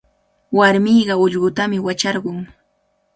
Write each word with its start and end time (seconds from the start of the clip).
Warmiqa 0.57 1.15
ullqutami 1.23 1.77
wacharqun. 1.85 2.39